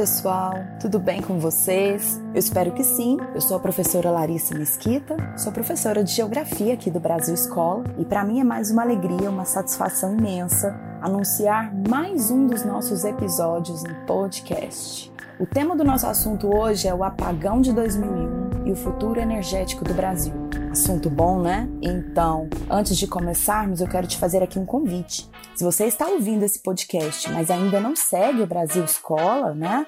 [0.00, 2.18] pessoal, tudo bem com vocês?
[2.32, 3.18] Eu espero que sim.
[3.34, 8.04] Eu sou a professora Larissa Mesquita, sou professora de Geografia aqui do Brasil Escola e
[8.06, 13.84] para mim é mais uma alegria, uma satisfação imensa anunciar mais um dos nossos episódios
[13.84, 15.12] em podcast.
[15.38, 19.84] O tema do nosso assunto hoje é o apagão de 2001 e o futuro energético
[19.84, 20.32] do Brasil.
[20.70, 21.68] Assunto bom, né?
[21.82, 25.28] Então, antes de começarmos, eu quero te fazer aqui um convite.
[25.54, 29.84] Se você está ouvindo esse podcast, mas ainda não segue o Brasil Escola, né?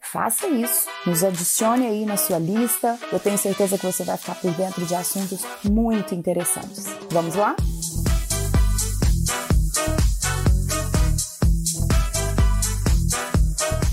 [0.00, 0.88] Faça isso.
[1.06, 2.98] Nos adicione aí na sua lista.
[3.12, 6.86] Eu tenho certeza que você vai ficar por dentro de assuntos muito interessantes.
[7.10, 7.54] Vamos lá?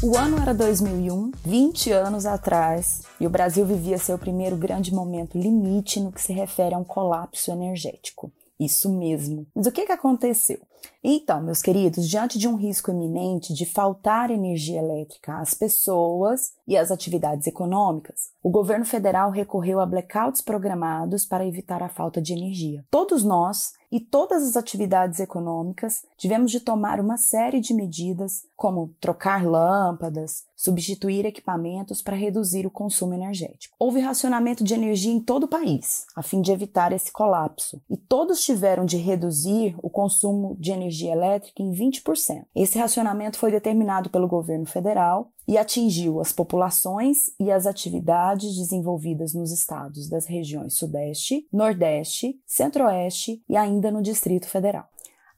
[0.03, 5.37] O ano era 2001, 20 anos atrás, e o Brasil vivia seu primeiro grande momento
[5.37, 8.31] limite no que se refere a um colapso energético.
[8.59, 9.45] Isso mesmo.
[9.53, 10.59] Mas o que, que aconteceu?
[11.03, 16.75] Então, meus queridos, diante de um risco iminente de faltar energia elétrica às pessoas e
[16.75, 22.33] às atividades econômicas, o governo federal recorreu a blackouts programados para evitar a falta de
[22.33, 22.83] energia.
[22.89, 28.95] Todos nós e todas as atividades econômicas tivemos de tomar uma série de medidas, como
[29.01, 33.75] trocar lâmpadas, substituir equipamentos para reduzir o consumo energético.
[33.77, 37.97] Houve racionamento de energia em todo o país, a fim de evitar esse colapso, e
[37.97, 42.45] todos tiveram de reduzir o consumo de energia elétrica em 20%.
[42.55, 49.33] Esse racionamento foi determinado pelo governo federal e atingiu as populações e as atividades desenvolvidas
[49.33, 54.87] nos estados das regiões Sudeste, Nordeste, Centro-Oeste e ainda no Distrito Federal.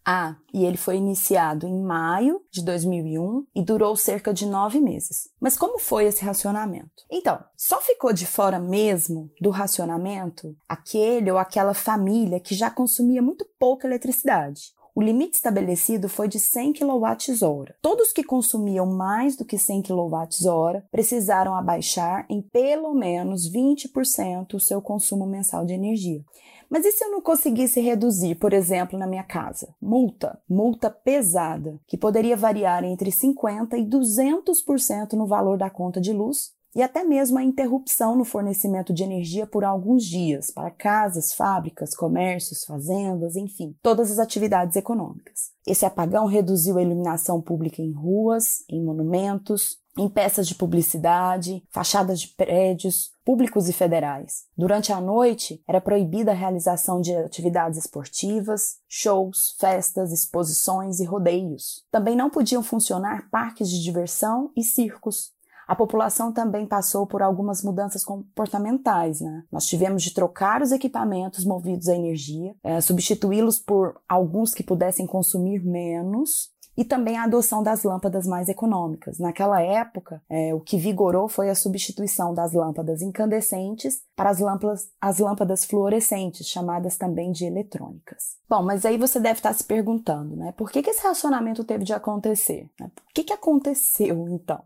[0.05, 5.29] Ah, e ele foi iniciado em maio de 2001 e durou cerca de nove meses.
[5.41, 7.03] Mas como foi esse racionamento?
[7.09, 13.21] Então, só ficou de fora mesmo do racionamento aquele ou aquela família que já consumia
[13.21, 17.73] muito pouca eletricidade o limite estabelecido foi de 100 kWh.
[17.81, 24.59] Todos que consumiam mais do que 100 kWh precisaram abaixar em pelo menos 20% o
[24.59, 26.23] seu consumo mensal de energia.
[26.69, 29.75] Mas e se eu não conseguisse reduzir, por exemplo, na minha casa?
[29.81, 36.11] Multa, multa pesada, que poderia variar entre 50% e 200% no valor da conta de
[36.11, 41.33] luz e até mesmo a interrupção no fornecimento de energia por alguns dias para casas,
[41.33, 45.51] fábricas, comércios, fazendas, enfim, todas as atividades econômicas.
[45.67, 52.19] Esse apagão reduziu a iluminação pública em ruas, em monumentos, em peças de publicidade, fachadas
[52.19, 54.45] de prédios públicos e federais.
[54.57, 61.85] Durante a noite, era proibida a realização de atividades esportivas, shows, festas, exposições e rodeios.
[61.91, 65.31] Também não podiam funcionar parques de diversão e circos,
[65.67, 69.21] a população também passou por algumas mudanças comportamentais.
[69.21, 69.43] Né?
[69.51, 75.05] Nós tivemos de trocar os equipamentos movidos à energia, é, substituí-los por alguns que pudessem
[75.05, 79.19] consumir menos e também a adoção das lâmpadas mais econômicas.
[79.19, 84.89] Naquela época, é, o que vigorou foi a substituição das lâmpadas incandescentes para as lâmpadas,
[84.99, 88.37] as lâmpadas fluorescentes, chamadas também de eletrônicas.
[88.49, 90.51] Bom, mas aí você deve estar se perguntando, né?
[90.57, 92.69] Por que, que esse racionamento teve de acontecer?
[92.79, 92.87] Né?
[93.09, 94.61] O que, que aconteceu então?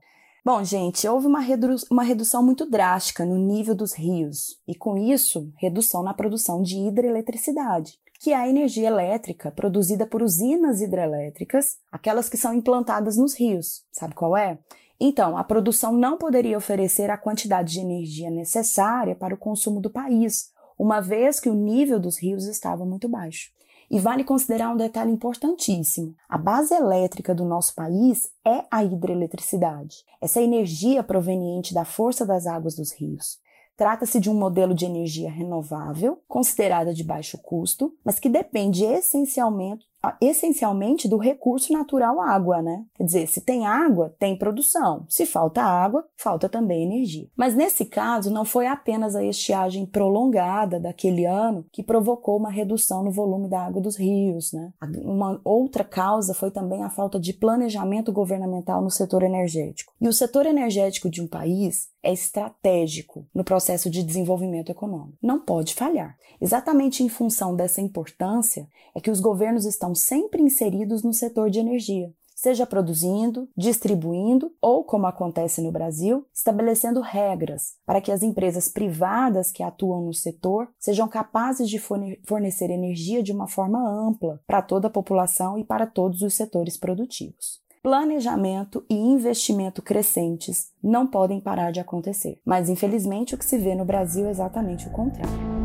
[0.48, 4.98] Bom, gente, houve uma, redu uma redução muito drástica no nível dos rios e, com
[4.98, 11.80] isso, redução na produção de hidroeletricidade, que é a energia elétrica produzida por usinas hidrelétricas,
[11.92, 13.84] aquelas que são implantadas nos rios.
[13.92, 14.58] Sabe qual é?
[14.98, 19.90] Então, a produção não poderia oferecer a quantidade de energia necessária para o consumo do
[19.90, 23.52] país, uma vez que o nível dos rios estava muito baixo.
[23.90, 30.04] E vale considerar um detalhe importantíssimo: a base elétrica do nosso país é a hidroeletricidade,
[30.22, 33.40] essa energia proveniente da força das águas dos rios.
[33.78, 39.86] Trata-se de um modelo de energia renovável, considerada de baixo custo, mas que depende essencialmente,
[40.22, 42.86] essencialmente do recurso natural água, né?
[42.96, 45.06] Quer dizer, se tem água, tem produção.
[45.10, 47.28] Se falta água, falta também energia.
[47.36, 53.04] Mas nesse caso, não foi apenas a estiagem prolongada daquele ano que provocou uma redução
[53.04, 54.72] no volume da água dos rios, né?
[55.04, 59.94] Uma outra causa foi também a falta de planejamento governamental no setor energético.
[60.00, 65.18] E o setor energético de um país é estratégico no processo de desenvolvimento econômico.
[65.22, 66.16] Não pode falhar.
[66.40, 71.60] Exatamente em função dessa importância é que os governos estão sempre inseridos no setor de
[71.60, 78.70] energia, seja produzindo, distribuindo ou, como acontece no Brasil, estabelecendo regras para que as empresas
[78.70, 84.62] privadas que atuam no setor sejam capazes de fornecer energia de uma forma ampla para
[84.62, 87.60] toda a população e para todos os setores produtivos.
[87.82, 93.74] Planejamento e investimento crescentes não podem parar de acontecer, mas infelizmente o que se vê
[93.74, 95.57] no Brasil é exatamente o contrário.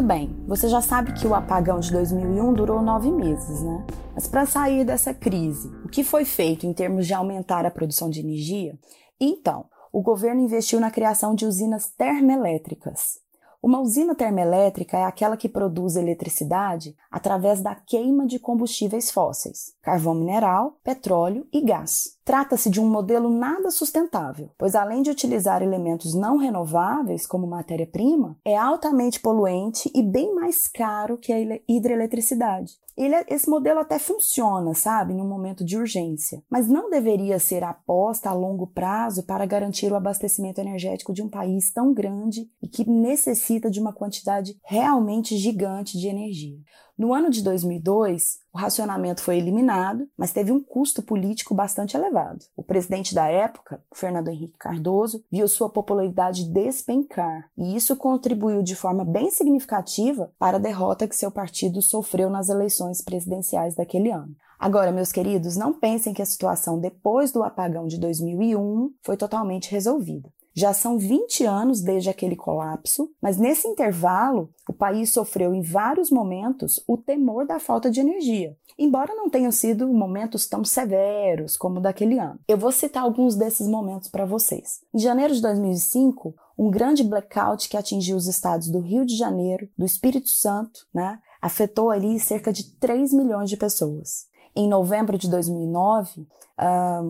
[0.00, 3.86] Bem, você já sabe que o apagão de 2001 durou nove meses, né?
[4.14, 8.08] Mas para sair dessa crise, o que foi feito em termos de aumentar a produção
[8.08, 8.78] de energia?
[9.20, 13.20] Então, o governo investiu na criação de usinas termoelétricas.
[13.62, 20.14] Uma usina termoelétrica é aquela que produz eletricidade através da queima de combustíveis fósseis, carvão
[20.14, 22.16] mineral, petróleo e gás.
[22.24, 28.38] Trata-se de um modelo nada sustentável, pois além de utilizar elementos não renováveis como matéria-prima,
[28.44, 32.72] é altamente poluente e bem mais caro que a hidroeletricidade.
[32.96, 37.64] Ele, é, esse modelo até funciona, sabe, num momento de urgência, mas não deveria ser
[37.64, 42.68] aposta a longo prazo para garantir o abastecimento energético de um país tão grande e
[42.68, 46.58] que necessita de uma quantidade realmente gigante de energia.
[46.96, 52.44] No ano de 2002, o racionamento foi eliminado, mas teve um custo político bastante elevado.
[52.54, 58.76] O presidente da época, Fernando Henrique Cardoso, viu sua popularidade despencar, e isso contribuiu de
[58.76, 64.36] forma bem significativa para a derrota que seu partido sofreu nas eleições presidenciais daquele ano.
[64.58, 69.70] Agora, meus queridos, não pensem que a situação depois do apagão de 2001 foi totalmente
[69.72, 70.30] resolvida.
[70.54, 76.10] Já são 20 anos desde aquele colapso, mas nesse intervalo, o país sofreu em vários
[76.10, 81.80] momentos o temor da falta de energia, embora não tenham sido momentos tão severos como
[81.80, 82.38] daquele ano.
[82.46, 84.80] Eu vou citar alguns desses momentos para vocês.
[84.92, 89.68] Em janeiro de 2005, um grande blackout que atingiu os estados do Rio de Janeiro,
[89.76, 94.30] do Espírito Santo, né, afetou ali cerca de 3 milhões de pessoas.
[94.54, 96.26] Em novembro de 2009,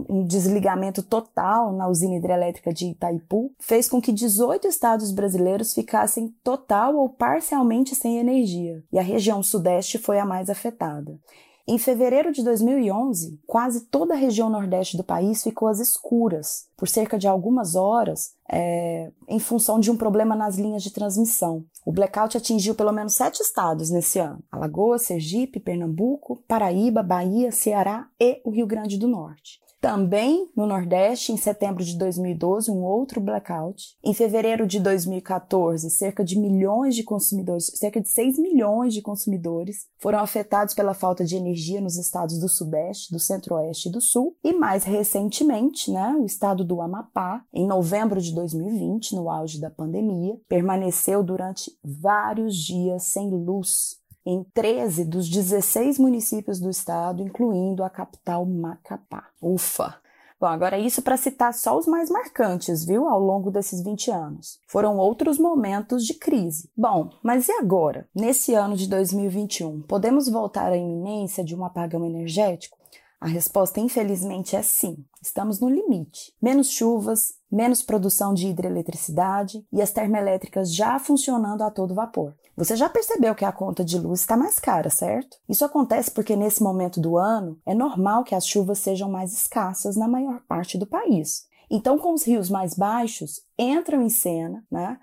[0.09, 6.33] um desligamento total na usina hidrelétrica de Itaipu fez com que 18 estados brasileiros ficassem
[6.45, 11.19] total ou parcialmente sem energia, e a região sudeste foi a mais afetada.
[11.67, 16.89] Em fevereiro de 2011, quase toda a região nordeste do país ficou às escuras por
[16.89, 21.65] cerca de algumas horas é, em função de um problema nas linhas de transmissão.
[21.87, 28.09] O blackout atingiu pelo menos sete estados nesse ano: Alagoas, Sergipe, Pernambuco, Paraíba, Bahia, Ceará
[28.21, 29.62] e o Rio Grande do Norte.
[29.83, 33.97] Também no Nordeste, em setembro de 2012, um outro blackout.
[34.05, 39.89] Em fevereiro de 2014, cerca de milhões de consumidores, cerca de 6 milhões de consumidores
[39.99, 44.37] foram afetados pela falta de energia nos estados do Sudeste, do Centro-Oeste e do Sul.
[44.45, 49.69] E mais recentemente, né, o estado do Amapá, em novembro de 2020, no auge da
[49.69, 57.83] pandemia, permaneceu durante vários dias sem luz em 13 dos 16 municípios do estado, incluindo
[57.83, 59.29] a capital Macapá.
[59.41, 60.03] Ufa!
[60.43, 64.59] Bom, agora isso para citar só os mais marcantes, viu, ao longo desses 20 anos.
[64.67, 66.69] Foram outros momentos de crise.
[66.77, 68.09] Bom, mas e agora?
[68.13, 72.77] Nesse ano de 2021, podemos voltar à iminência de um apagão energético?
[73.21, 75.05] A resposta, infelizmente, é sim.
[75.23, 76.35] Estamos no limite.
[76.43, 82.35] Menos chuvas, menos produção de hidroeletricidade e as termoelétricas já funcionando a todo vapor.
[82.57, 85.37] Você já percebeu que a conta de luz está mais cara, certo?
[85.49, 89.97] Isso acontece porque nesse momento do ano é normal que as chuvas sejam mais escassas
[89.97, 91.47] na maior parte do país.
[91.71, 94.99] Então, com os rios mais baixos, entram em cena né,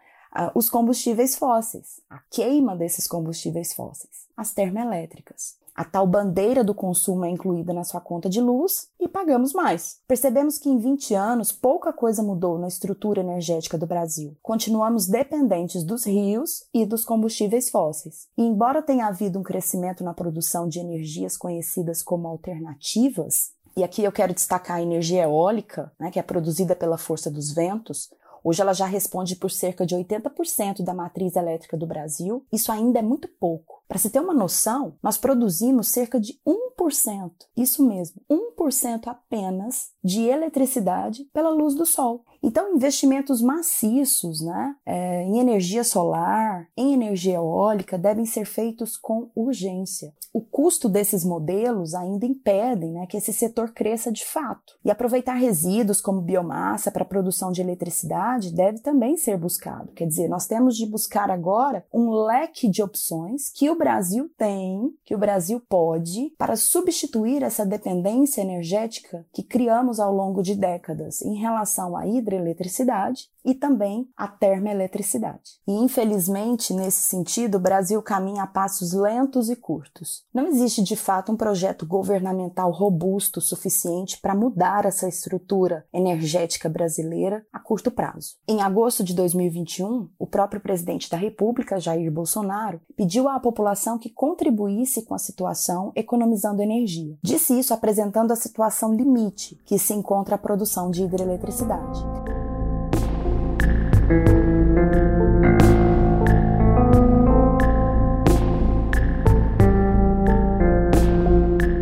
[0.53, 5.58] os combustíveis fósseis, a queima desses combustíveis fósseis, as termoelétricas.
[5.75, 9.99] A tal bandeira do consumo é incluída na sua conta de luz e pagamos mais.
[10.07, 14.35] Percebemos que em 20 anos pouca coisa mudou na estrutura energética do Brasil.
[14.41, 18.27] Continuamos dependentes dos rios e dos combustíveis fósseis.
[18.37, 24.03] E embora tenha havido um crescimento na produção de energias conhecidas como alternativas, e aqui
[24.03, 28.09] eu quero destacar a energia eólica, né, que é produzida pela força dos ventos,
[28.43, 32.45] Hoje ela já responde por cerca de 80% da matriz elétrica do Brasil.
[32.51, 33.78] Isso ainda é muito pouco.
[33.89, 40.21] Para se ter uma noção, nós produzimos cerca de 1%, isso mesmo, 1% apenas de
[40.25, 42.23] eletricidade pela luz do sol.
[42.41, 49.31] Então, investimentos maciços né, é, em energia solar, em energia eólica, devem ser feitos com
[49.35, 50.13] urgência.
[50.31, 54.77] O custo desses modelos ainda impedem né, que esse setor cresça de fato.
[54.85, 59.91] E aproveitar resíduos como biomassa para a produção de eletricidade deve também ser buscado.
[59.93, 64.93] Quer dizer, nós temos de buscar agora um leque de opções que o Brasil tem,
[65.05, 71.21] que o Brasil pode, para substituir essa dependência energética que criamos ao longo de décadas
[71.21, 75.61] em relação à hidroeletricidade e também à termoeletricidade.
[75.65, 80.25] E infelizmente, nesse sentido, o Brasil caminha a passos lentos e curtos.
[80.33, 87.45] Não existe de fato um projeto governamental robusto suficiente para mudar essa estrutura energética brasileira
[87.53, 88.35] a curto prazo.
[88.45, 94.09] Em agosto de 2021, o próprio presidente da República, Jair Bolsonaro, pediu à população que
[94.09, 97.17] contribuísse com a situação, economizando energia.
[97.21, 102.03] Disse isso apresentando a situação limite que se encontra a produção de hidroeletricidade.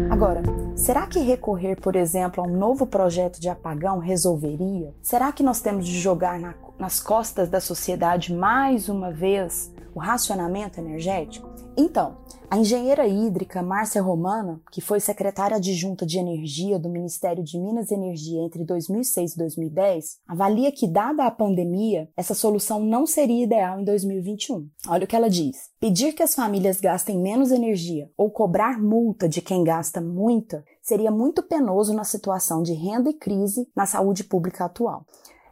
[0.10, 0.42] Agora,
[0.76, 4.94] será que recorrer, por exemplo, a um novo projeto de apagão resolveria?
[5.02, 10.00] Será que nós temos de jogar na, nas costas da sociedade mais uma vez o
[10.00, 11.50] racionamento energético?
[11.76, 12.18] Então,
[12.50, 17.92] a engenheira hídrica Márcia Romana, que foi secretária adjunta de Energia do Ministério de Minas
[17.92, 23.44] e Energia entre 2006 e 2010, avalia que, dada a pandemia, essa solução não seria
[23.44, 24.68] ideal em 2021.
[24.88, 29.28] Olha o que ela diz: pedir que as famílias gastem menos energia ou cobrar multa
[29.28, 34.24] de quem gasta muita seria muito penoso na situação de renda e crise na saúde
[34.24, 35.06] pública atual.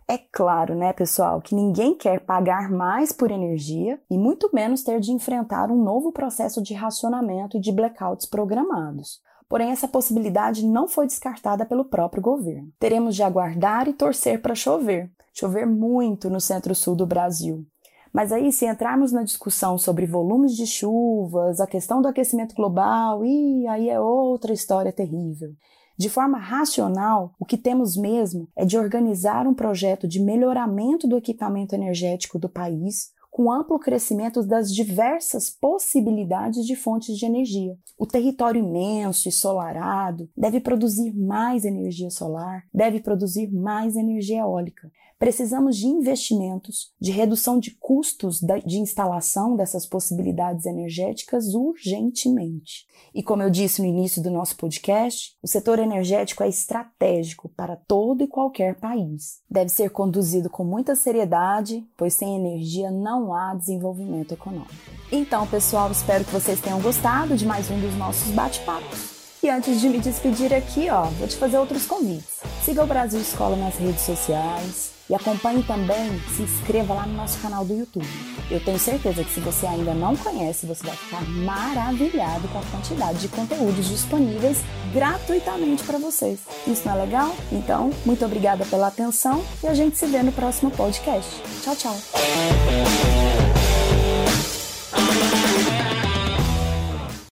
[0.07, 4.99] É claro, né, pessoal, que ninguém quer pagar mais por energia e muito menos ter
[4.99, 9.19] de enfrentar um novo processo de racionamento e de blackouts programados.
[9.49, 12.69] Porém, essa possibilidade não foi descartada pelo próprio governo.
[12.79, 15.11] Teremos de aguardar e torcer para chover.
[15.33, 17.65] Chover muito no centro-sul do Brasil.
[18.13, 23.25] Mas aí, se entrarmos na discussão sobre volumes de chuvas, a questão do aquecimento global,
[23.25, 25.49] e aí é outra história terrível.
[25.97, 31.17] De forma racional, o que temos mesmo é de organizar um projeto de melhoramento do
[31.17, 37.77] equipamento energético do país, com amplo crescimento das diversas possibilidades de fontes de energia.
[37.97, 44.89] O território imenso e solarado deve produzir mais energia solar, deve produzir mais energia eólica.
[45.17, 52.85] Precisamos de investimentos, de redução de custos de instalação dessas possibilidades energéticas urgentemente.
[53.13, 57.77] E como eu disse no início do nosso podcast, o setor energético é estratégico para
[57.77, 59.39] todo e qualquer país.
[59.49, 64.73] Deve ser conduzido com muita seriedade, pois sem energia não há desenvolvimento econômico.
[65.09, 69.15] Então, pessoal, espero que vocês tenham gostado de mais um dos nossos bate-papos.
[69.41, 72.41] E antes de me despedir aqui, ó, vou te fazer outros convites.
[72.63, 77.39] Siga o Brasil Escola nas redes sociais, e acompanhe também, se inscreva lá no nosso
[77.39, 78.07] canal do YouTube.
[78.49, 82.63] Eu tenho certeza que se você ainda não conhece, você vai ficar maravilhado com a
[82.63, 84.59] quantidade de conteúdos disponíveis
[84.93, 86.39] gratuitamente para vocês.
[86.67, 87.35] Isso não é legal?
[87.51, 91.41] Então, muito obrigada pela atenção e a gente se vê no próximo podcast.
[91.63, 93.14] Tchau, tchau!